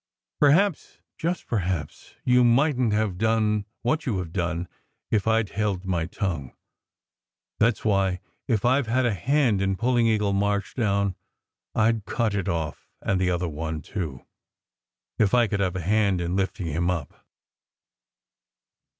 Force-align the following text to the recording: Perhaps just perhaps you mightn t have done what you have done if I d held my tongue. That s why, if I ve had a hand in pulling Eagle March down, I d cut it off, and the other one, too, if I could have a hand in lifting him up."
Perhaps 0.39 0.97
just 1.15 1.45
perhaps 1.45 2.15
you 2.25 2.43
mightn 2.43 2.89
t 2.89 2.95
have 2.95 3.19
done 3.19 3.65
what 3.83 4.07
you 4.07 4.17
have 4.17 4.33
done 4.33 4.67
if 5.11 5.27
I 5.27 5.43
d 5.43 5.53
held 5.53 5.85
my 5.85 6.07
tongue. 6.07 6.55
That 7.59 7.77
s 7.77 7.85
why, 7.85 8.19
if 8.47 8.65
I 8.65 8.81
ve 8.81 8.89
had 8.89 9.05
a 9.05 9.13
hand 9.13 9.61
in 9.61 9.75
pulling 9.75 10.07
Eagle 10.07 10.33
March 10.33 10.73
down, 10.73 11.13
I 11.75 11.91
d 11.91 12.01
cut 12.07 12.33
it 12.33 12.49
off, 12.49 12.89
and 12.99 13.21
the 13.21 13.29
other 13.29 13.47
one, 13.47 13.83
too, 13.83 14.25
if 15.19 15.35
I 15.35 15.45
could 15.45 15.59
have 15.59 15.75
a 15.75 15.81
hand 15.81 16.19
in 16.19 16.35
lifting 16.35 16.65
him 16.65 16.89
up." 16.89 17.23